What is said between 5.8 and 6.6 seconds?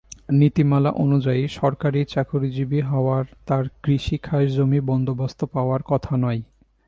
কথা নয়।